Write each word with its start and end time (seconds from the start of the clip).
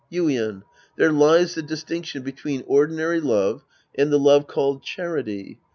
Yuien. 0.11 0.63
There 0.97 1.11
lies 1.11 1.53
the 1.53 1.61
distinction 1.61 2.23
between 2.23 2.63
ordinary 2.65 3.21
love 3.21 3.63
and 3.93 4.11
the 4.11 4.17
love 4.17 4.47
called 4.47 4.81
charity. 4.81 5.59